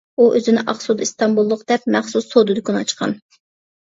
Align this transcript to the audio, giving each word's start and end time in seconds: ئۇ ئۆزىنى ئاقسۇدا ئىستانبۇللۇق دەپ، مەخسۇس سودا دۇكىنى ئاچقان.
ئۇ 0.21 0.25
ئۆزىنى 0.37 0.61
ئاقسۇدا 0.69 1.05
ئىستانبۇللۇق 1.05 1.61
دەپ، 1.71 1.85
مەخسۇس 1.97 2.31
سودا 2.31 2.57
دۇكىنى 2.61 2.81
ئاچقان. 2.81 3.15